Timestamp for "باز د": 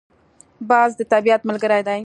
0.69-1.01